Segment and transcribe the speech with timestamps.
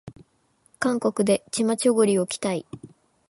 [0.79, 2.65] 韓国でチマチョゴリを着たい